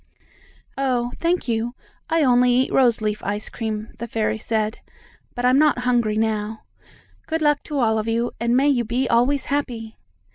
"Oh, 0.79 1.11
thank 1.19 1.47
you, 1.47 1.75
I 2.09 2.23
only 2.23 2.49
eat 2.51 2.73
rose 2.73 3.01
leaf 3.01 3.21
ice 3.23 3.49
cream," 3.49 3.89
the 3.99 4.07
fairy 4.07 4.39
said. 4.39 4.79
"But 5.35 5.45
I'm 5.45 5.59
not 5.59 5.77
hungry 5.85 6.17
now. 6.17 6.63
Good 7.27 7.43
luck 7.43 7.61
to 7.65 7.77
all 7.77 7.99
of 7.99 8.07
you, 8.07 8.31
and 8.39 8.57
may 8.57 8.67
you 8.69 8.83
be 8.83 9.07
always 9.07 9.43
happy!" 9.45 9.99